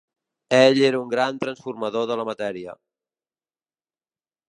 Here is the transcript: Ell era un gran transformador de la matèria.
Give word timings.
Ell 0.59 0.81
era 0.87 1.01
un 1.01 1.11
gran 1.11 1.37
transformador 1.45 2.09
de 2.13 2.19
la 2.23 2.27
matèria. 2.33 2.77